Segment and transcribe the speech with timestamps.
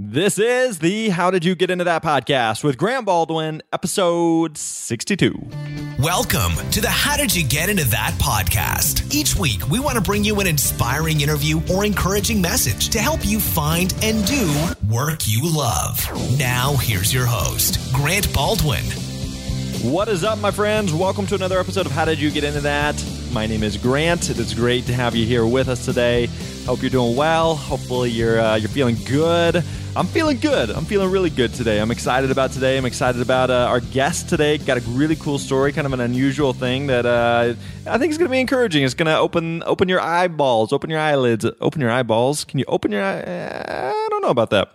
[0.00, 5.34] This is the How Did You Get Into That podcast with Grant Baldwin, episode 62.
[5.98, 9.12] Welcome to the How Did You Get Into That podcast.
[9.12, 13.26] Each week, we want to bring you an inspiring interview or encouraging message to help
[13.26, 14.46] you find and do
[14.88, 15.98] work you love.
[16.38, 18.84] Now, here's your host, Grant Baldwin.
[19.82, 20.94] What is up, my friends?
[20.94, 22.94] Welcome to another episode of How Did You Get Into That?
[23.32, 24.30] My name is Grant.
[24.30, 26.28] It's great to have you here with us today.
[26.64, 27.56] Hope you're doing well.
[27.56, 29.62] Hopefully, you're uh, you're feeling good.
[29.94, 30.70] I'm feeling good.
[30.70, 31.78] I'm feeling really good today.
[31.78, 32.78] I'm excited about today.
[32.78, 34.56] I'm excited about uh, our guest today.
[34.58, 37.54] Got a really cool story, kind of an unusual thing that uh,
[37.86, 38.84] I think is going to be encouraging.
[38.84, 42.44] It's going to open open your eyeballs, open your eyelids, open your eyeballs.
[42.44, 43.20] Can you open your eye?
[43.20, 44.70] I don't know about that.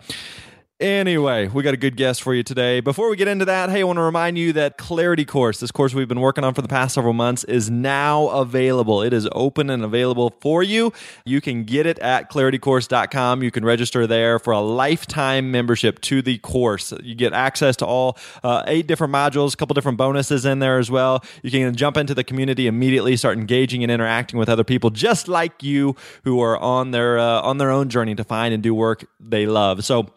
[0.79, 2.79] Anyway, we got a good guest for you today.
[2.79, 5.71] Before we get into that, hey, I want to remind you that Clarity Course, this
[5.71, 9.03] course we've been working on for the past several months, is now available.
[9.03, 10.91] It is open and available for you.
[11.25, 13.43] You can get it at claritycourse.com.
[13.43, 16.91] You can register there for a lifetime membership to the course.
[17.03, 20.79] You get access to all uh, eight different modules, a couple different bonuses in there
[20.79, 21.23] as well.
[21.43, 25.27] You can jump into the community immediately, start engaging and interacting with other people just
[25.27, 28.73] like you who are on their uh, on their own journey to find and do
[28.73, 29.85] work they love.
[29.85, 30.09] So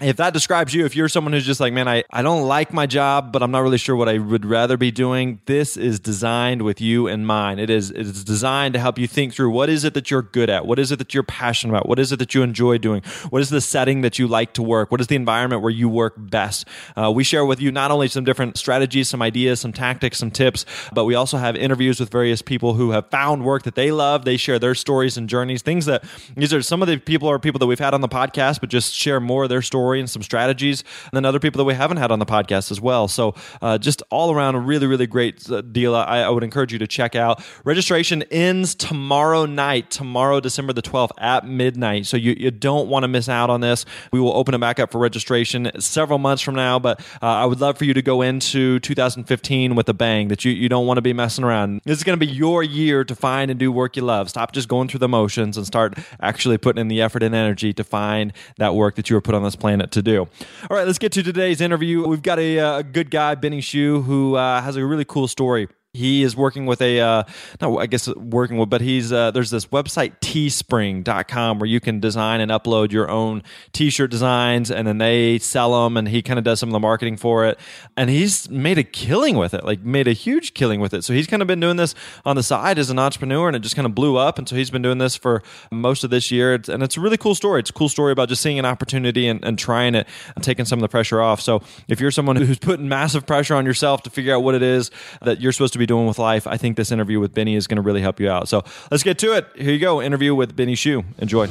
[0.00, 2.72] if that describes you, if you're someone who's just like, man, I, I don't like
[2.72, 6.00] my job, but I'm not really sure what I would rather be doing, this is
[6.00, 7.60] designed with you in mind.
[7.60, 10.22] It is it is designed to help you think through what is it that you're
[10.22, 10.66] good at?
[10.66, 11.88] What is it that you're passionate about?
[11.88, 13.02] What is it that you enjoy doing?
[13.28, 14.90] What is the setting that you like to work?
[14.90, 16.66] What is the environment where you work best?
[16.96, 20.30] Uh, we share with you not only some different strategies, some ideas, some tactics, some
[20.30, 23.92] tips, but we also have interviews with various people who have found work that they
[23.92, 24.24] love.
[24.24, 26.04] They share their stories and journeys, things that
[26.36, 28.70] these are some of the people are people that we've had on the podcast, but
[28.70, 31.74] just share more of their story and some strategies, and then other people that we
[31.74, 33.08] haven't had on the podcast as well.
[33.08, 35.96] So uh, just all around a really, really great uh, deal.
[35.96, 37.42] I, I, would encourage you to check out.
[37.64, 42.06] Registration ends tomorrow night, tomorrow, December the 12th at midnight.
[42.06, 43.84] So you, you don't want to miss out on this.
[44.12, 47.46] We will open it back up for registration several months from now, but uh, I
[47.46, 50.86] would love for you to go into 2015 with a bang that you, you don't
[50.86, 51.80] want to be messing around.
[51.84, 54.30] This is going to be your year to find and do work you love.
[54.30, 57.72] Stop just going through the motions and start actually putting in the effort and energy
[57.72, 60.28] to find that work that you were put on this planet to do.
[60.70, 62.06] All right, let's get to today's interview.
[62.06, 65.28] We've got a, uh, a good guy, Benny Hsu, who uh, has a really cool
[65.28, 67.22] story he is working with a uh,
[67.60, 72.00] no i guess working with but he's uh, there's this website teespring.com where you can
[72.00, 73.42] design and upload your own
[73.72, 76.80] t-shirt designs and then they sell them and he kind of does some of the
[76.80, 77.58] marketing for it.
[77.96, 81.02] And he's made a killing with it like made a huge killing with it.
[81.04, 83.60] So he's kind of been doing this on the side as an entrepreneur and it
[83.60, 84.38] just kind of blew up.
[84.38, 86.54] And so he's been doing this for most of this year.
[86.54, 87.60] And it's a really cool story.
[87.60, 90.64] It's a cool story about just seeing an opportunity and, and trying it and taking
[90.64, 91.40] some of the pressure off.
[91.40, 94.62] So if you're someone who's putting massive pressure on yourself to figure out what it
[94.62, 94.90] is
[95.22, 97.66] that you're supposed to be doing with life, I think this interview with Benny is
[97.66, 98.48] going to really help you out.
[98.48, 99.46] So let's get to it.
[99.56, 100.00] Here you go.
[100.00, 101.02] Interview with Benny Hsu.
[101.18, 101.48] Enjoy.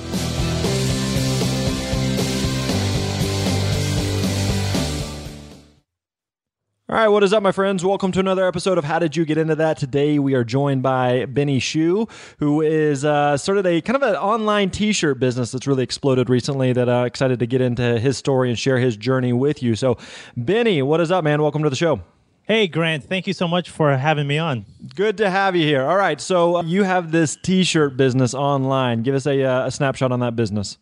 [6.92, 7.86] All right, what is up, my friends?
[7.86, 9.78] Welcome to another episode of How Did You Get Into That?
[9.78, 12.08] Today we are joined by Benny Hsu,
[12.40, 16.74] who is uh, started a kind of an online T-shirt business that's really exploded recently.
[16.74, 19.76] That I'm uh, excited to get into his story and share his journey with you.
[19.76, 20.00] So,
[20.36, 21.44] Benny, what is up, man?
[21.44, 22.02] Welcome to the show.
[22.50, 24.66] Hey, Grant, thank you so much for having me on.
[24.96, 25.84] Good to have you here.
[25.84, 29.04] All right, so uh, you have this t shirt business online.
[29.04, 30.80] Give us a, uh, a snapshot on that business.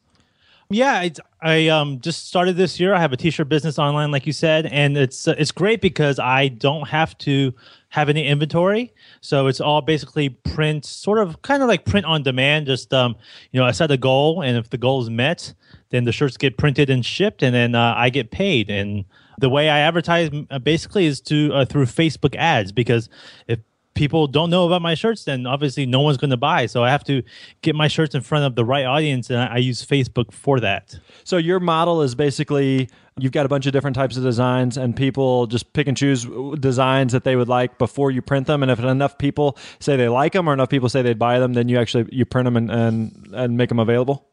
[0.69, 1.09] Yeah,
[1.41, 2.94] I um, just started this year.
[2.94, 6.19] I have a t-shirt business online, like you said, and it's uh, it's great because
[6.19, 7.53] I don't have to
[7.89, 8.94] have any inventory.
[9.22, 12.67] So it's all basically print, sort of, kind of like print on demand.
[12.67, 13.16] Just um,
[13.51, 15.53] you know, I set a goal, and if the goal is met,
[15.89, 18.69] then the shirts get printed and shipped, and then uh, I get paid.
[18.69, 19.06] And
[19.38, 23.09] the way I advertise uh, basically is to uh, through Facebook ads because
[23.48, 23.59] if
[23.98, 26.68] people don't know about my shirts, then obviously no one's going to buy.
[26.68, 27.24] So I have to
[27.62, 30.98] get my shirts in front of the right audience, and I use Facebook for that.
[31.24, 32.90] So your model is basically
[33.20, 36.25] you've got a bunch of different types of designs, and people just pick and choose
[36.59, 38.62] designs that they would like before you print them.
[38.62, 41.54] And if enough people say they like them, or enough people say they'd buy them,
[41.54, 44.28] then you actually you print them and and, and make them available.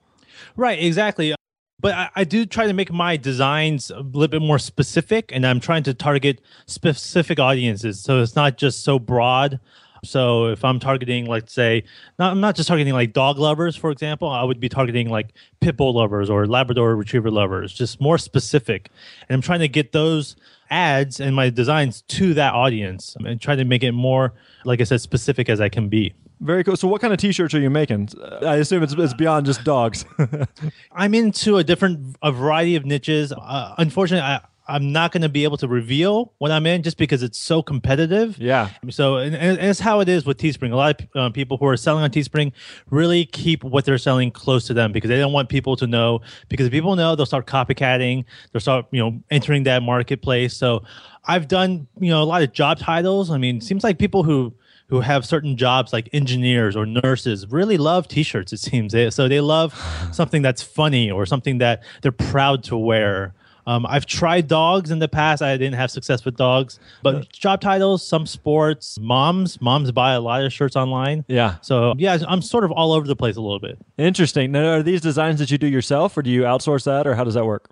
[0.57, 1.35] Right, exactly
[1.81, 5.47] but I, I, do try to make my designs a little bit more specific and
[5.47, 8.01] i'm trying to target specific audiences.
[8.01, 9.61] So it's not just so broad.
[10.05, 11.85] So if i'm targeting let's say
[12.19, 15.35] not, i'm not just targeting like dog lovers for example i would be targeting like
[15.61, 18.91] pit bull lovers or labrador retriever lovers just more specific.
[19.29, 20.37] And i'm trying to get those
[20.71, 24.35] ads and my designs to that audience and try to make it more
[24.65, 26.77] like i said specific as i can be very cool.
[26.77, 28.11] So, what kind of T-shirts are you making?
[28.43, 30.05] I assume it's, it's beyond just dogs.
[30.93, 33.33] I'm into a different, a variety of niches.
[33.33, 36.97] Uh, unfortunately, I, I'm not going to be able to reveal what I'm in just
[36.97, 38.39] because it's so competitive.
[38.39, 38.71] Yeah.
[38.91, 40.73] So, and, and it's how it is with Teespring.
[40.73, 42.53] A lot of uh, people who are selling on Teespring
[42.89, 46.21] really keep what they're selling close to them because they don't want people to know.
[46.49, 48.25] Because if people know, they'll start copycatting.
[48.53, 50.57] They'll start, you know, entering that marketplace.
[50.57, 50.83] So,
[51.27, 53.31] I've done, you know, a lot of job titles.
[53.31, 54.55] I mean, it seems like people who
[54.89, 59.29] who have certain jobs like engineers or nurses really love t-shirts it seems they, so
[59.29, 59.75] they love
[60.13, 63.35] something that's funny or something that they're proud to wear
[63.67, 65.43] um, I've tried dogs in the past.
[65.43, 70.21] I didn't have success with dogs, but job titles, some sports, moms, moms buy a
[70.21, 71.25] lot of shirts online.
[71.29, 71.57] Yeah.
[71.63, 73.79] So yeah, I'm sort of all over the place a little bit.
[73.97, 74.53] Interesting.
[74.53, 77.25] Now, are these designs that you do yourself, or do you outsource that, or how
[77.25, 77.71] does that work?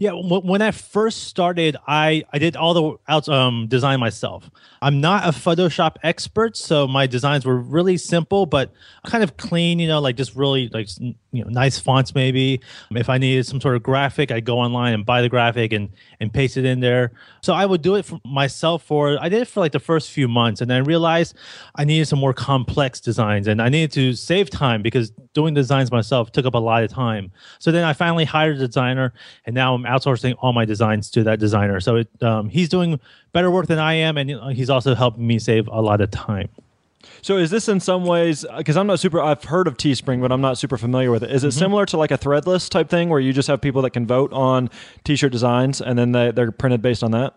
[0.00, 4.50] Yeah, when I first started, I, I did all the out um, design myself.
[4.80, 8.72] I'm not a Photoshop expert, so my designs were really simple, but
[9.04, 9.78] kind of clean.
[9.78, 10.88] You know, like just really like
[11.32, 12.14] you know nice fonts.
[12.14, 12.60] Maybe
[12.92, 15.90] if I needed some sort of graphic, I'd go online and buy the graphic and
[16.18, 17.12] and paste it in there.
[17.42, 20.10] So I would do it for myself for I did it for like the first
[20.10, 21.36] few months, and then I realized
[21.76, 25.90] I needed some more complex designs, and I needed to save time because doing designs
[25.92, 27.30] myself took up a lot of time.
[27.58, 29.12] So then I finally hired a designer,
[29.46, 31.80] and now I'm outsourcing all my designs to that designer.
[31.80, 32.98] So it, um, he's doing
[33.32, 36.48] better work than I am, and he's also helping me save a lot of time.
[37.22, 40.32] So is this in some ways because I'm not super I've heard of Teespring but
[40.32, 41.30] I'm not super familiar with it.
[41.30, 41.58] Is it mm-hmm.
[41.58, 44.32] similar to like a threadless type thing where you just have people that can vote
[44.32, 44.70] on
[45.04, 47.34] t-shirt designs and then they, they're printed based on that?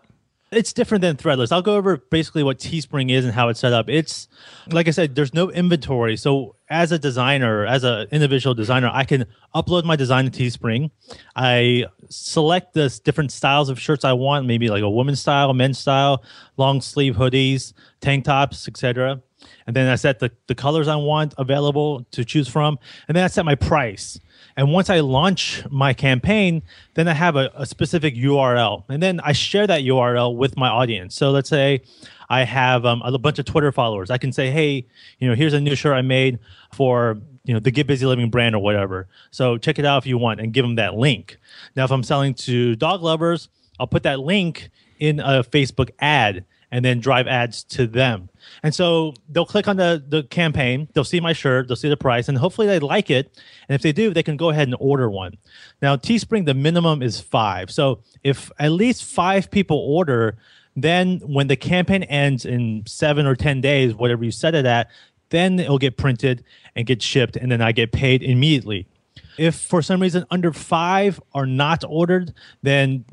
[0.56, 1.52] it's different than Threadless.
[1.52, 3.88] I'll go over basically what Teespring is and how it's set up.
[3.88, 4.28] It's
[4.70, 6.16] like I said, there's no inventory.
[6.16, 10.90] So as a designer, as an individual designer, I can upload my design to Teespring.
[11.36, 15.78] I select the different styles of shirts I want, maybe like a women's style, men's
[15.78, 16.22] style,
[16.56, 19.22] long sleeve hoodies, tank tops, etc.
[19.66, 22.78] And then I set the, the colors I want available to choose from.
[23.08, 24.20] And then I set my price.
[24.56, 26.62] And once I launch my campaign,
[26.94, 28.84] then I have a, a, specific URL.
[28.88, 31.14] And then I share that URL with my audience.
[31.14, 31.82] So let's say
[32.28, 34.10] I have um, a bunch of Twitter followers.
[34.10, 34.86] I can say, hey,
[35.18, 36.38] you know, here's a new shirt I made
[36.72, 39.08] for, you know, the Get Busy Living brand or whatever.
[39.30, 41.36] So check it out if you want and give them that link.
[41.74, 43.48] Now, if I'm selling to dog lovers,
[43.80, 44.70] I'll put that link
[45.00, 48.28] in a Facebook ad and then drive ads to them.
[48.62, 51.96] And so they'll click on the, the campaign, they'll see my shirt, they'll see the
[51.96, 53.40] price, and hopefully they like it.
[53.68, 55.36] And if they do, they can go ahead and order one.
[55.82, 57.70] Now, Teespring, the minimum is five.
[57.70, 60.38] So if at least five people order,
[60.76, 64.90] then when the campaign ends in seven or 10 days, whatever you set it at,
[65.30, 66.44] then it'll get printed
[66.76, 68.86] and get shipped, and then I get paid immediately.
[69.36, 73.04] If for some reason under five are not ordered, then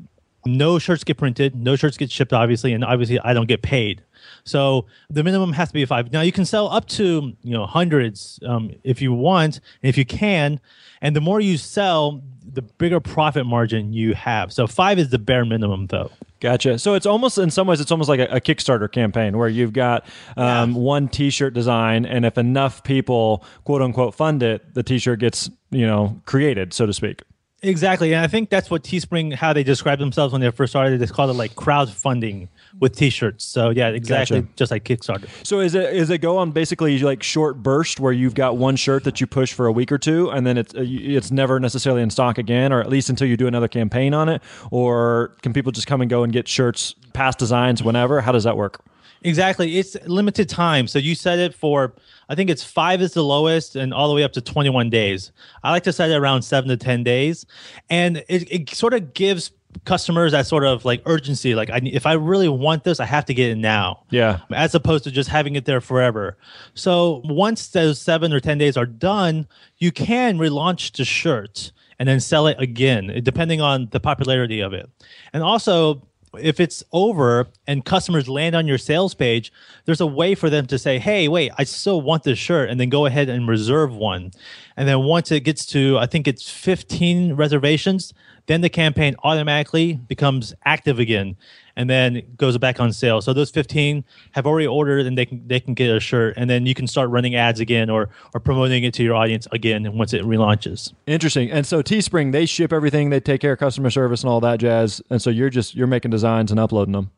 [0.44, 4.02] no shirts get printed, no shirts get shipped, obviously, and obviously I don't get paid.
[4.44, 6.12] So the minimum has to be five.
[6.12, 9.96] Now you can sell up to you know hundreds um, if you want, and if
[9.96, 10.60] you can,
[11.00, 14.52] and the more you sell, the bigger profit margin you have.
[14.52, 16.10] So five is the bare minimum, though.
[16.40, 16.78] Gotcha.
[16.78, 19.72] So it's almost in some ways it's almost like a, a Kickstarter campaign where you've
[19.72, 20.04] got
[20.36, 20.78] um, yeah.
[20.78, 25.86] one T-shirt design, and if enough people quote unquote fund it, the T-shirt gets you
[25.86, 27.22] know created, so to speak.
[27.64, 30.98] Exactly, and I think that's what Teespring how they describe themselves when they first started.
[30.98, 32.48] They called it like crowdfunding
[32.80, 33.44] with T-shirts.
[33.44, 34.52] So yeah, exactly, gotcha.
[34.56, 35.28] just like Kickstarter.
[35.46, 38.74] So is it is it go on basically like short burst where you've got one
[38.74, 41.60] shirt that you push for a week or two, and then it's uh, it's never
[41.60, 44.42] necessarily in stock again, or at least until you do another campaign on it,
[44.72, 48.20] or can people just come and go and get shirts, past designs, whenever?
[48.22, 48.84] How does that work?
[49.24, 50.86] Exactly, it's limited time.
[50.86, 51.94] So you set it for
[52.32, 55.32] I think it's five is the lowest and all the way up to 21 days.
[55.62, 57.44] I like to set it around seven to 10 days.
[57.90, 59.50] And it, it sort of gives
[59.84, 61.54] customers that sort of like urgency.
[61.54, 64.04] Like, I, if I really want this, I have to get it now.
[64.08, 64.40] Yeah.
[64.50, 66.38] As opposed to just having it there forever.
[66.72, 72.08] So once those seven or 10 days are done, you can relaunch the shirt and
[72.08, 74.88] then sell it again, depending on the popularity of it.
[75.34, 76.02] And also,
[76.38, 79.52] if it's over and customers land on your sales page,
[79.84, 82.80] there's a way for them to say, "Hey, wait, I still want this shirt," and
[82.80, 84.32] then go ahead and reserve one.
[84.76, 88.12] And then once it gets to, I think it's 15 reservations,
[88.46, 91.36] then the campaign automatically becomes active again
[91.76, 93.20] and then goes back on sale.
[93.20, 96.50] So those 15 have already ordered and they can they can get a shirt and
[96.50, 99.90] then you can start running ads again or or promoting it to your audience again
[99.96, 100.92] once it relaunches.
[101.06, 101.50] Interesting.
[101.50, 104.58] And so Teespring, they ship everything, they take care of customer service and all that
[104.58, 105.00] jazz.
[105.08, 107.10] And so you're just you're making designs and uploading them.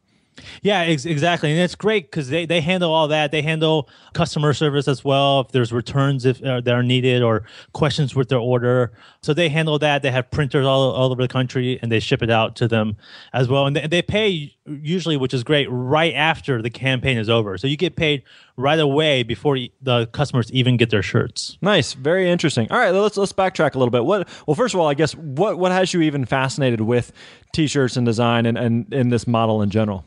[0.63, 3.31] Yeah, ex- exactly, and it's great because they, they handle all that.
[3.31, 5.41] They handle customer service as well.
[5.41, 9.49] If there's returns if uh, that are needed or questions with their order, so they
[9.49, 10.03] handle that.
[10.03, 12.97] They have printers all, all over the country and they ship it out to them
[13.33, 13.67] as well.
[13.67, 17.57] And they, they pay usually, which is great, right after the campaign is over.
[17.59, 18.23] So you get paid
[18.57, 21.59] right away before the customers even get their shirts.
[21.61, 22.71] Nice, very interesting.
[22.71, 24.05] All right, let's let's backtrack a little bit.
[24.05, 27.13] What well, first of all, I guess what what has you even fascinated with
[27.53, 30.05] t-shirts and design and and in this model in general?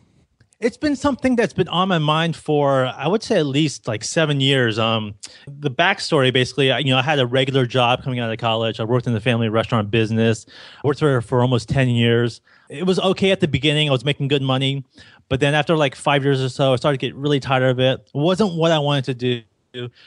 [0.60, 4.04] It's been something that's been on my mind for I would say at least like
[4.04, 4.80] seven years.
[4.80, 5.14] Um,
[5.46, 8.80] the backstory basically, you know, I had a regular job coming out of college.
[8.80, 10.48] I worked in the family restaurant business.
[10.84, 12.42] I worked there for almost ten years.
[12.70, 13.88] It was okay at the beginning.
[13.88, 14.84] I was making good money,
[15.30, 17.80] but then after like five years or so, I started to get really tired of
[17.80, 18.00] it.
[18.00, 19.44] It wasn't what I wanted to do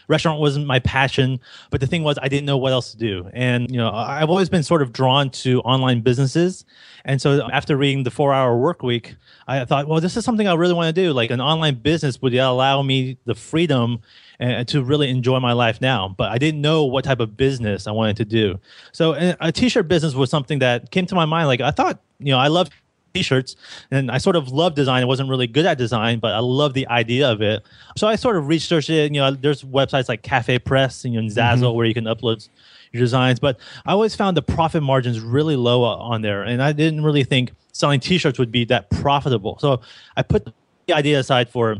[0.08, 1.38] restaurant wasn't my passion
[1.70, 4.28] but the thing was i didn't know what else to do and you know i've
[4.28, 6.64] always been sort of drawn to online businesses
[7.04, 9.16] and so after reading the four hour work week
[9.48, 12.20] i thought well this is something i really want to do like an online business
[12.22, 14.00] would allow me the freedom
[14.40, 16.08] and to really enjoy my life now.
[16.08, 18.58] But I didn't know what type of business I wanted to do.
[18.92, 21.46] So a t-shirt business was something that came to my mind.
[21.46, 22.70] Like I thought, you know, I love
[23.12, 23.56] t-shirts
[23.90, 26.74] and i sort of love design i wasn't really good at design but i love
[26.74, 27.60] the idea of it
[27.96, 31.20] so i sort of researched it you know there's websites like cafe press and you
[31.20, 31.76] know, zazzle mm-hmm.
[31.76, 32.48] where you can upload
[32.92, 36.72] your designs but i always found the profit margins really low on there and i
[36.72, 39.58] didn't really think selling t-shirts would be that profitable.
[39.60, 39.80] So
[40.16, 40.44] i put
[40.86, 41.76] the idea aside for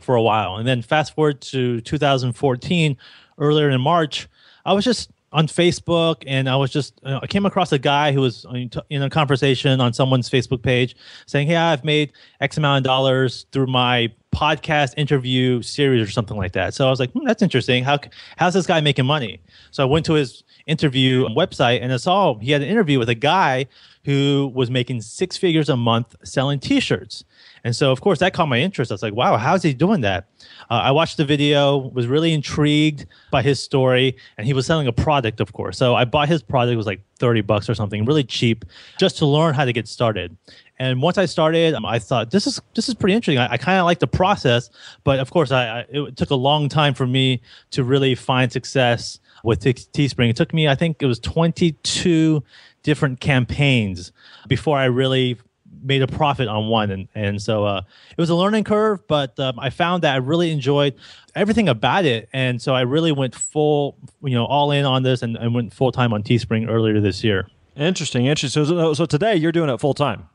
[0.00, 2.96] for a while and then fast forward to 2014
[3.38, 4.28] earlier in march
[4.64, 8.12] i was just on Facebook, and I was just uh, I came across a guy
[8.12, 8.44] who was
[8.88, 10.96] in a conversation on someone's Facebook page
[11.26, 16.36] saying, "Hey, I've made X amount of dollars through my podcast interview series or something
[16.36, 17.84] like that." So I was like, hmm, "That's interesting.
[17.84, 17.98] How
[18.36, 22.36] how's this guy making money?" So I went to his interview website, and I saw
[22.38, 23.66] he had an interview with a guy
[24.04, 27.24] who was making six figures a month selling T-shirts.
[27.64, 28.90] And so, of course, that caught my interest.
[28.90, 30.28] I was like, wow, how's he doing that?
[30.70, 34.86] Uh, I watched the video, was really intrigued by his story, and he was selling
[34.86, 35.76] a product, of course.
[35.76, 38.64] So I bought his product, it was like 30 bucks or something, really cheap,
[38.98, 40.34] just to learn how to get started.
[40.78, 43.38] And once I started, um, I thought this is this is pretty interesting.
[43.38, 44.70] I, I kind of like the process,
[45.04, 47.42] but of course, I, I, it took a long time for me
[47.72, 50.30] to really find success with Teespring.
[50.30, 52.42] It took me, I think, it was 22
[52.82, 54.12] different campaigns
[54.48, 55.38] before I really
[55.82, 56.90] made a profit on one.
[56.90, 60.16] And and so uh, it was a learning curve but um, i found that i
[60.16, 60.94] really enjoyed
[61.34, 62.28] everything about it.
[62.32, 65.72] And so i really went full you know all in on this and, and went
[65.72, 67.48] full time on teespring earlier this year.
[67.76, 68.64] Interesting interesting.
[68.64, 70.28] So, so today you're doing it full time?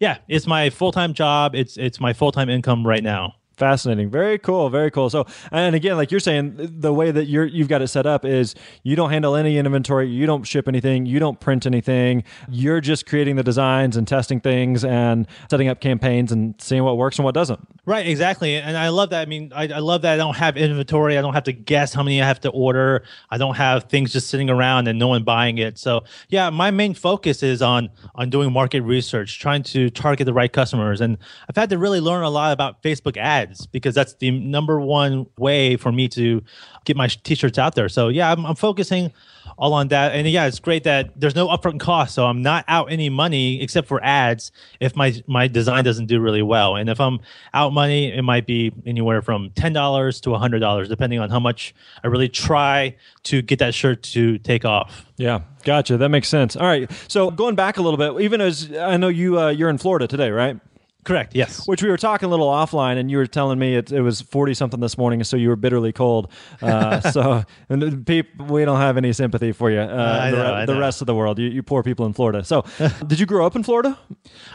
[0.00, 1.54] Yeah it's my full time job.
[1.54, 4.10] It's it's my full time income right now Fascinating.
[4.10, 4.68] Very cool.
[4.68, 5.08] Very cool.
[5.08, 8.26] So, and again, like you're saying, the way that you're you've got it set up
[8.26, 12.22] is you don't handle any inventory, you don't ship anything, you don't print anything.
[12.50, 16.98] You're just creating the designs and testing things and setting up campaigns and seeing what
[16.98, 17.60] works and what doesn't.
[17.86, 18.06] Right.
[18.06, 18.56] Exactly.
[18.56, 19.22] And I love that.
[19.22, 21.16] I mean, I, I love that I don't have inventory.
[21.16, 23.04] I don't have to guess how many I have to order.
[23.30, 25.78] I don't have things just sitting around and no one buying it.
[25.78, 30.34] So, yeah, my main focus is on on doing market research, trying to target the
[30.34, 31.16] right customers, and
[31.48, 34.80] I've had to really learn a lot about Facebook ads ads because that's the number
[34.80, 36.42] one way for me to
[36.84, 37.88] get my t-shirts out there.
[37.88, 39.12] So yeah, I'm, I'm focusing
[39.58, 40.14] all on that.
[40.14, 43.62] And yeah, it's great that there's no upfront cost, so I'm not out any money
[43.62, 46.76] except for ads if my my design doesn't do really well.
[46.76, 47.20] And if I'm
[47.54, 51.40] out money, it might be anywhere from ten dollars to hundred dollars, depending on how
[51.40, 51.74] much
[52.04, 55.06] I really try to get that shirt to take off.
[55.16, 55.96] Yeah, gotcha.
[55.96, 56.56] That makes sense.
[56.56, 59.70] All right, so going back a little bit, even as I know you uh, you're
[59.70, 60.58] in Florida today, right?
[61.06, 61.36] Correct.
[61.36, 61.68] Yes.
[61.68, 64.20] Which we were talking a little offline, and you were telling me it, it was
[64.20, 66.32] forty something this morning, so you were bitterly cold.
[66.60, 68.04] Uh, so, and
[68.48, 69.78] we don't have any sympathy for you.
[69.78, 72.42] Uh, know, the, the, rest of the world, you, you poor people in Florida.
[72.42, 72.64] So,
[73.06, 73.96] did you grow up in Florida?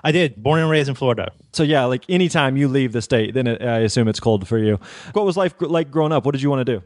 [0.03, 0.43] I did.
[0.43, 1.31] Born and raised in Florida.
[1.53, 4.58] So yeah, like anytime you leave the state, then it, I assume it's cold for
[4.58, 4.77] you.
[5.13, 6.25] What was life like growing up?
[6.25, 6.84] What did you want to do?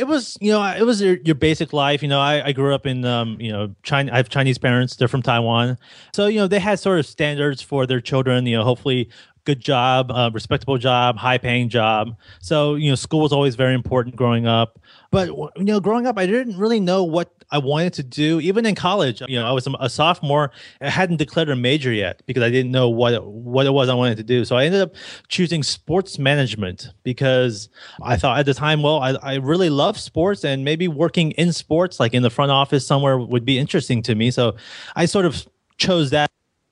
[0.00, 2.02] It was you know it was your, your basic life.
[2.02, 4.96] You know I, I grew up in um, you know China I have Chinese parents.
[4.96, 5.78] They're from Taiwan.
[6.14, 8.46] So you know they had sort of standards for their children.
[8.46, 9.10] You know hopefully
[9.50, 12.16] good job, uh, respectable job, high paying job.
[12.40, 14.78] So, you know, school was always very important growing up.
[15.10, 15.26] But,
[15.56, 18.38] you know, growing up, I didn't really know what I wanted to do.
[18.38, 20.52] Even in college, you know, I was a sophomore.
[20.80, 23.94] I hadn't declared a major yet because I didn't know what, what it was I
[23.94, 24.44] wanted to do.
[24.44, 24.94] So I ended up
[25.26, 27.68] choosing sports management because
[28.04, 31.52] I thought at the time, well, I, I really love sports and maybe working in
[31.52, 34.30] sports, like in the front office somewhere, would be interesting to me.
[34.30, 34.54] So
[34.94, 35.44] I sort of
[35.76, 36.30] chose that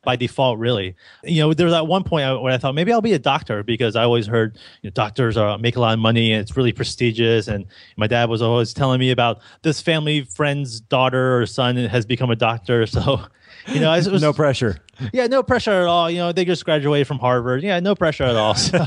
[0.09, 0.97] by default, really.
[1.23, 3.62] You know, there was at one point where I thought maybe I'll be a doctor
[3.62, 6.57] because I always heard you know, doctors are make a lot of money and it's
[6.57, 7.47] really prestigious.
[7.47, 7.67] And
[7.99, 12.31] my dad was always telling me about this family friend's daughter or son has become
[12.31, 12.87] a doctor.
[12.99, 13.21] So,
[13.68, 14.78] you know, it was no pressure.
[15.12, 16.10] Yeah, no pressure at all.
[16.10, 17.62] You know, they just graduated from Harvard.
[17.62, 18.54] Yeah, no pressure at all.
[18.54, 18.78] So,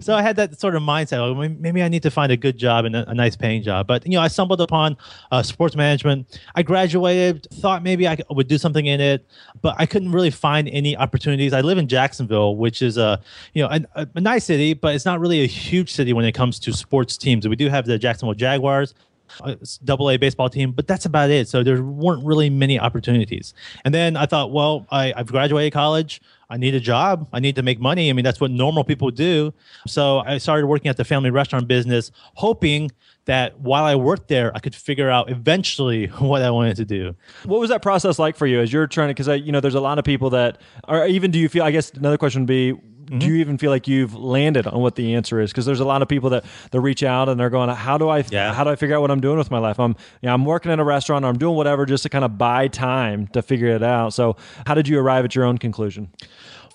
[0.00, 1.36] so I had that sort of mindset.
[1.36, 3.86] Like, maybe I need to find a good job and a, a nice paying job.
[3.86, 4.96] But you know, I stumbled upon
[5.30, 6.40] uh, sports management.
[6.54, 9.26] I graduated, thought maybe I would do something in it,
[9.60, 11.52] but I couldn't really find any opportunities.
[11.52, 13.20] I live in Jacksonville, which is a
[13.52, 16.32] you know a, a nice city, but it's not really a huge city when it
[16.32, 17.46] comes to sports teams.
[17.46, 18.94] We do have the Jacksonville Jaguars
[19.42, 21.48] Uh, double A baseball team, but that's about it.
[21.48, 23.54] So there weren't really many opportunities.
[23.84, 26.20] And then I thought, well, I, I've graduated college.
[26.50, 27.28] I need a job.
[27.32, 28.10] I need to make money.
[28.10, 29.54] I mean, that's what normal people do.
[29.86, 32.90] So I started working at the family restaurant business, hoping
[33.26, 37.14] that while I worked there, I could figure out eventually what I wanted to do.
[37.44, 39.14] What was that process like for you as you're trying to?
[39.14, 41.30] Because you know, there's a lot of people that are even.
[41.30, 41.62] Do you feel?
[41.62, 42.74] I guess another question would be.
[43.10, 43.18] Mm-hmm.
[43.18, 45.50] Do you even feel like you've landed on what the answer is?
[45.50, 48.08] Because there's a lot of people that that reach out and they're going, "How do
[48.08, 48.24] I?
[48.30, 48.54] Yeah.
[48.54, 49.80] How do I figure out what I'm doing with my life?
[49.80, 52.24] I'm, you know, I'm working in a restaurant, or I'm doing whatever just to kind
[52.24, 55.58] of buy time to figure it out." So, how did you arrive at your own
[55.58, 56.10] conclusion?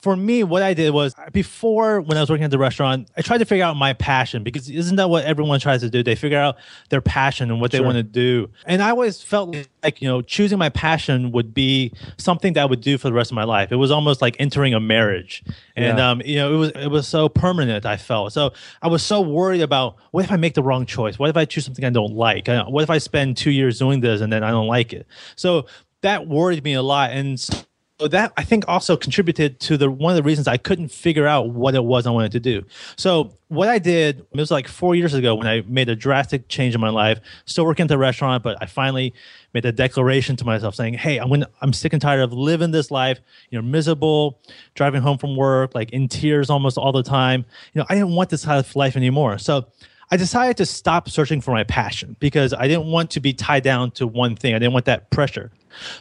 [0.06, 3.24] For me, what I did was before when I was working at the restaurant, I
[3.24, 6.04] tried to figure out my passion because isn't that what everyone tries to do?
[6.04, 6.58] They figure out
[6.90, 7.80] their passion and what sure.
[7.80, 8.52] they want to do.
[8.68, 12.66] And I always felt like, you know, choosing my passion would be something that I
[12.66, 13.72] would do for the rest of my life.
[13.72, 15.44] It was almost like entering a marriage.
[15.76, 16.12] And yeah.
[16.12, 18.32] um, you know, it was it was so permanent, I felt.
[18.32, 21.18] So I was so worried about what if I make the wrong choice?
[21.18, 22.48] What if I choose something I don't like?
[22.48, 25.08] What if I spend 2 years doing this and then I don't like it?
[25.36, 25.66] So
[26.02, 27.66] that worried me a lot and so
[28.00, 31.52] that I think also contributed to the one of the reasons I couldn't figure out
[31.52, 32.66] what it was I wanted to do.
[32.98, 36.50] So what I did it was like four years ago when I made a drastic
[36.50, 37.20] change in my life.
[37.46, 39.14] Still working at the restaurant, but I finally
[39.54, 42.72] made a declaration to myself saying, "Hey, I'm gonna, I'm sick and tired of living
[42.72, 43.22] this life.
[43.50, 44.42] You know, miserable,
[44.74, 47.46] driving home from work, like in tears almost all the time.
[47.74, 49.68] You know, I didn't want this life anymore." So
[50.12, 53.64] I decided to stop searching for my passion because I didn't want to be tied
[53.64, 54.54] down to one thing.
[54.54, 55.52] I didn't want that pressure.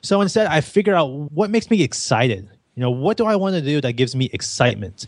[0.02, 2.48] So instead, I figured out what makes me excited.
[2.74, 5.06] You know, what do I want to do that gives me excitement?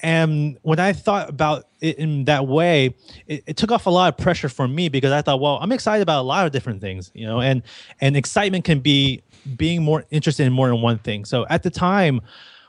[0.00, 2.94] And when I thought about it in that way,
[3.26, 5.72] it, it, took off a lot of pressure from me because I thought, well, I'm
[5.72, 7.62] excited about a lot of different things, you know, and
[8.00, 9.22] and excitement can be
[9.56, 11.26] being more interested in more than one thing.
[11.26, 12.22] So at the time,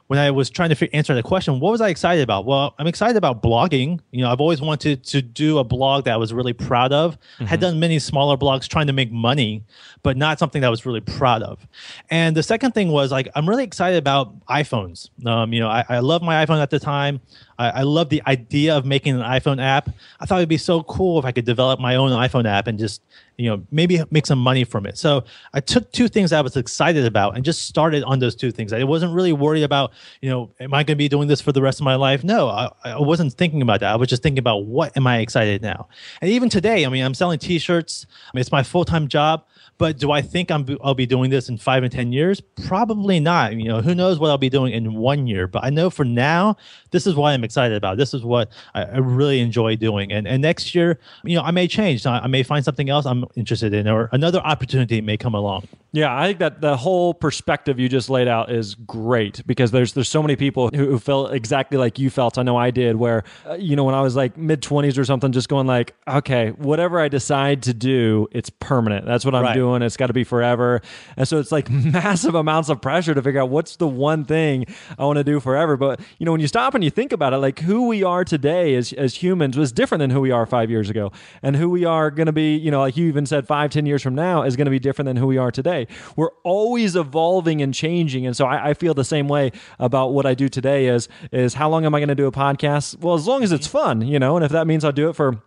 [0.07, 2.45] when I was trying to answer the question, what was I excited about?
[2.45, 3.99] Well, I'm excited about blogging.
[4.11, 7.17] You know, I've always wanted to do a blog that I was really proud of.
[7.35, 7.45] Mm-hmm.
[7.45, 9.63] Had done many smaller blogs trying to make money,
[10.03, 11.65] but not something that I was really proud of.
[12.09, 15.09] And the second thing was like I'm really excited about iPhones.
[15.25, 17.21] Um, you know, I, I love my iPhone at the time.
[17.57, 19.89] I, I love the idea of making an iPhone app.
[20.19, 22.79] I thought it'd be so cool if I could develop my own iPhone app and
[22.79, 23.01] just
[23.37, 24.97] you know maybe make some money from it.
[24.97, 28.51] So I took two things I was excited about and just started on those two
[28.51, 28.73] things.
[28.73, 29.91] I wasn't really worried about
[30.21, 32.23] you know am I going to be doing this for the rest of my life?
[32.23, 33.91] No, I, I wasn't thinking about that.
[33.91, 35.87] I was just thinking about what am I excited now.
[36.21, 38.05] And even today, I mean, I'm selling T-shirts.
[38.09, 39.45] I mean, it's my full time job.
[39.77, 42.39] But do I think I'm I'll be doing this in five and ten years?
[42.67, 43.55] Probably not.
[43.55, 45.47] You know, who knows what I'll be doing in one year?
[45.47, 46.57] But I know for now,
[46.91, 47.97] this is what I'm excited about.
[47.97, 50.11] This is what I, I really enjoy doing.
[50.11, 52.05] And and next year, you know, I may change.
[52.05, 55.67] I, I may find something else I'm interested in, or another opportunity may come along.
[55.91, 59.93] Yeah, I think that the whole perspective you just laid out is great because there's
[59.93, 62.37] there's so many people who, who felt exactly like you felt.
[62.37, 62.95] I know I did.
[62.95, 65.93] Where uh, you know when I was like mid twenties or something, just going like,
[66.07, 69.05] okay, whatever I decide to do, it's permanent.
[69.05, 69.53] That's what I'm right.
[69.53, 69.81] doing doing.
[69.81, 70.81] It's got to be forever.
[71.17, 74.65] And so it's like massive amounts of pressure to figure out what's the one thing
[74.97, 75.77] I want to do forever.
[75.77, 78.23] But, you know, when you stop and you think about it, like who we are
[78.23, 81.11] today as, as humans was different than who we are five years ago.
[81.41, 83.85] And who we are going to be, you know, like you even said, five, ten
[83.85, 85.87] years from now is going to be different than who we are today.
[86.15, 88.25] We're always evolving and changing.
[88.25, 91.55] And so I, I feel the same way about what I do today is, is
[91.55, 92.99] how long am I going to do a podcast?
[92.99, 95.15] Well, as long as it's fun, you know, and if that means I'll do it
[95.15, 95.41] for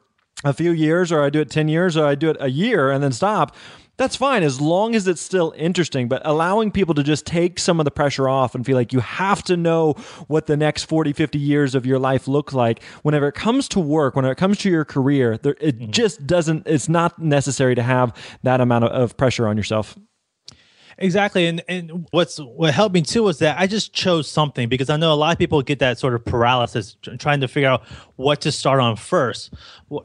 [0.44, 2.90] a few years or I do it 10 years or I do it a year
[2.90, 3.56] and then stop
[3.96, 6.08] that's fine as long as it's still interesting.
[6.08, 9.00] But allowing people to just take some of the pressure off and feel like you
[9.00, 9.92] have to know
[10.28, 13.80] what the next 40, 50 years of your life look like whenever it comes to
[13.80, 15.90] work, whenever it comes to your career, there, it mm-hmm.
[15.90, 19.96] just doesn't, it's not necessary to have that amount of, of pressure on yourself.
[20.98, 24.88] Exactly, and and what's what helped me too was that I just chose something because
[24.88, 27.84] I know a lot of people get that sort of paralysis trying to figure out
[28.16, 29.52] what to start on first,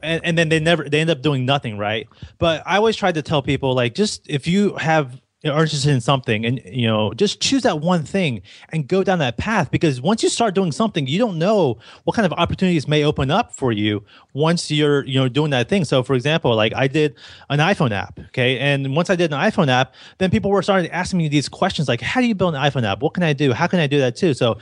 [0.02, 2.06] and, and then they never they end up doing nothing right.
[2.38, 5.18] But I always try to tell people like just if you have
[5.50, 9.18] are interested in something and you know just choose that one thing and go down
[9.18, 12.86] that path because once you start doing something you don't know what kind of opportunities
[12.86, 15.84] may open up for you once you're you know doing that thing.
[15.84, 17.16] So for example like i did
[17.50, 18.58] an iphone app okay?
[18.58, 21.88] And once i did an iphone app then people were starting asking me these questions
[21.88, 23.02] like how do you build an iphone app?
[23.02, 23.52] What can i do?
[23.52, 24.34] How can i do that too?
[24.34, 24.58] So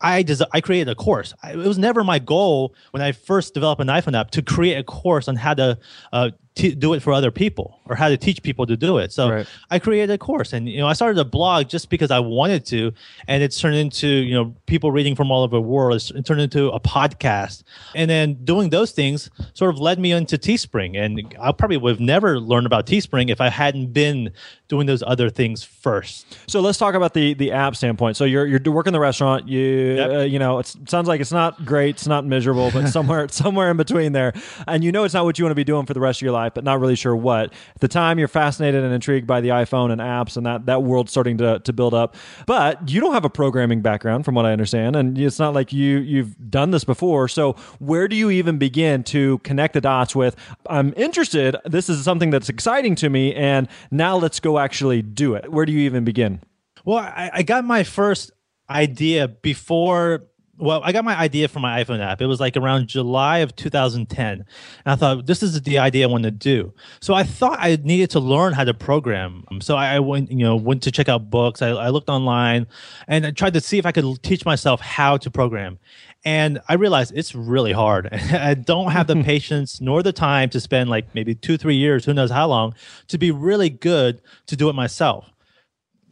[0.00, 1.34] I des- I created a course.
[1.42, 4.76] I, it was never my goal when I first developed an iPhone app to create
[4.76, 5.78] a course on how to
[6.12, 9.12] uh, t- do it for other people or how to teach people to do it.
[9.12, 9.46] So Right.
[9.70, 12.66] I created a course, and you know I started a blog just because I wanted
[12.66, 12.92] to,
[13.28, 15.94] and it's turned into you know people reading from all over the world.
[15.94, 17.62] It's it turned into a podcast,
[17.94, 21.90] and then doing those things sort of led me into Teespring, and I probably would
[21.90, 24.32] have never learned about Teespring if I hadn't been
[24.68, 26.36] doing those other things first.
[26.48, 28.16] So let's talk about the the app standpoint.
[28.16, 29.48] So you're you're working the restaurant.
[29.48, 29.66] You
[29.96, 30.10] Yep.
[30.10, 31.90] uh, you know it's, it sounds like it's not great.
[31.96, 34.32] It's not miserable, but somewhere somewhere in between there.
[34.66, 36.22] And you know it's not what you want to be doing for the rest of
[36.22, 37.52] your life, but not really sure what.
[37.74, 40.82] At the time, you're fascinated and intrigued by the iPhone and apps and that that
[40.82, 42.16] world starting to to build up.
[42.46, 45.72] But you don't have a programming background, from what I understand, and it's not like
[45.72, 47.28] you you've done this before.
[47.28, 50.36] So where do you even begin to connect the dots with?
[50.68, 51.56] I'm interested.
[51.64, 55.50] This is something that's exciting to me, and now let's go actually do it.
[55.50, 56.42] Where do you even begin?
[56.84, 58.30] Well, I, I got my first
[58.70, 60.26] idea before.
[60.58, 62.22] Well, I got my idea for my iPhone app.
[62.22, 64.32] It was like around July of 2010.
[64.32, 64.44] And
[64.86, 66.72] I thought, this is the idea I want to do.
[67.00, 69.44] So I thought I needed to learn how to program.
[69.60, 71.60] So I, I went, you know, went to check out books.
[71.60, 72.66] I, I looked online
[73.06, 75.78] and I tried to see if I could teach myself how to program.
[76.24, 78.08] And I realized it's really hard.
[78.12, 82.06] I don't have the patience nor the time to spend like maybe two, three years,
[82.06, 82.74] who knows how long,
[83.08, 85.30] to be really good to do it myself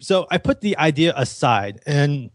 [0.05, 2.31] so I put the idea aside, and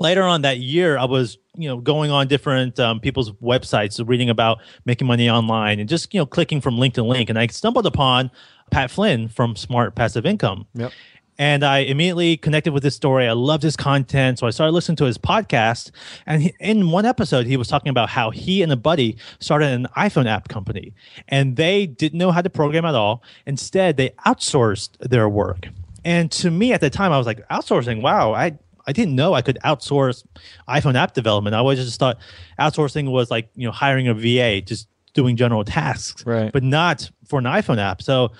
[0.00, 4.30] later on that year, I was you know going on different um, people's websites, reading
[4.30, 7.46] about making money online, and just you know clicking from link to link, and I
[7.46, 8.30] stumbled upon
[8.70, 10.66] Pat Flynn from Smart Passive Income.
[10.74, 10.92] Yep.
[11.38, 13.26] And I immediately connected with his story.
[13.26, 14.38] I loved his content.
[14.38, 15.90] So I started listening to his podcast.
[16.26, 19.72] And he, in one episode, he was talking about how he and a buddy started
[19.72, 20.92] an iPhone app company.
[21.28, 23.22] And they didn't know how to program at all.
[23.46, 25.68] Instead, they outsourced their work.
[26.04, 29.34] And to me at the time, I was like, outsourcing, wow, I, I didn't know
[29.34, 30.24] I could outsource
[30.68, 31.54] iPhone app development.
[31.54, 32.18] I always just thought
[32.58, 36.52] outsourcing was like, you know, hiring a VA, just doing general tasks, Right.
[36.52, 38.00] but not for an iPhone app.
[38.02, 38.30] So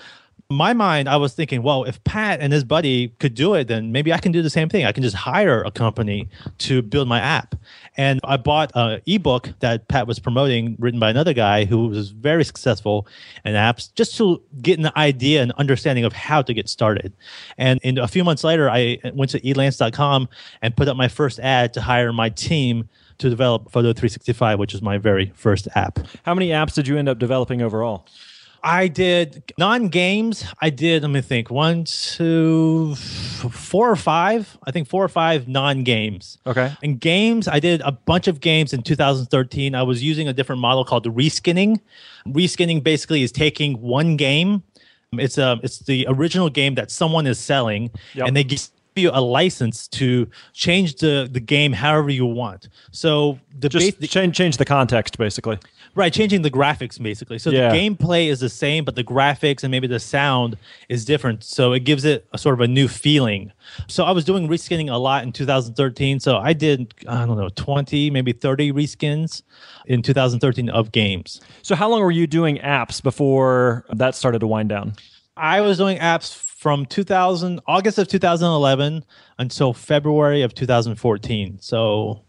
[0.53, 3.91] my mind, I was thinking, well, if Pat and his buddy could do it, then
[3.91, 4.85] maybe I can do the same thing.
[4.85, 7.55] I can just hire a company to build my app.
[7.97, 12.09] And I bought an ebook that Pat was promoting, written by another guy who was
[12.09, 13.07] very successful
[13.45, 17.13] in apps, just to get an idea and understanding of how to get started.
[17.57, 20.29] And in a few months later, I went to elance.com
[20.61, 24.73] and put up my first ad to hire my team to develop Photo 365, which
[24.73, 25.99] is my very first app.
[26.23, 28.07] How many apps did you end up developing overall?
[28.63, 30.45] I did non games.
[30.61, 34.57] I did, let me think, one, two, four or five.
[34.65, 36.37] I think four or five non games.
[36.45, 36.71] Okay.
[36.83, 39.73] And games, I did a bunch of games in 2013.
[39.75, 41.79] I was using a different model called reskinning.
[42.27, 44.63] Reskinning basically is taking one game.
[45.13, 48.27] It's a it's the original game that someone is selling, Yep.
[48.27, 52.69] and they give you a license to change the the game however you want.
[52.91, 55.57] So the Just bas- change change the context, basically.
[55.93, 57.37] Right, changing the graphics basically.
[57.37, 57.69] So Yeah.
[57.71, 61.43] the gameplay is the same, but the graphics and maybe the sound is different.
[61.43, 63.51] So it gives it a sort of a new feeling.
[63.87, 66.19] So I was doing reskinning a lot in 2013.
[66.19, 69.41] So I did, I don't know, 20, maybe 30 reskins
[69.85, 71.41] in 2013 of games.
[71.61, 74.93] So how long were you doing apps before that started to wind down?
[75.35, 79.03] I was doing apps from 2000, August of 2011
[79.39, 81.57] until February of 2014.
[81.59, 82.21] So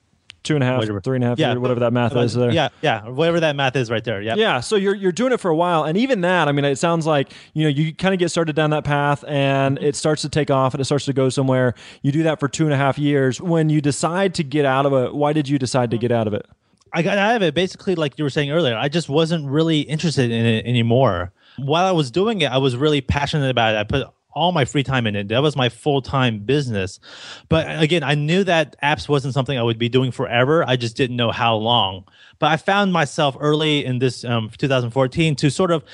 [0.42, 1.00] Two and a half, Whatever.
[1.00, 2.50] three and a half years, whatever that math is there.
[2.50, 4.20] Yeah, yeah, whatever that math is right there.
[4.20, 4.34] Yeah.
[4.34, 6.76] Yeah, so you're you're doing it for a while, and even that, I mean, it
[6.76, 10.22] sounds like you know you kind of get started down that path, and it starts
[10.22, 11.74] to take off, and it starts to go somewhere.
[12.02, 13.40] You do that for two and a half years.
[13.40, 16.26] When you decide to get out of it, why did you decide to get out
[16.26, 16.44] of it?
[16.92, 18.76] I got out of it basically like you were saying earlier.
[18.76, 21.32] I just wasn't really interested in it anymore.
[21.56, 23.78] While I was doing it, I was really passionate about it.
[23.78, 25.28] I put all my free time in it.
[25.28, 27.00] That was my full time business.
[27.48, 30.64] But again, I knew that apps wasn't something I would be doing forever.
[30.66, 32.04] I just didn't know how long.
[32.38, 35.84] But I found myself early in this um, 2014 to sort of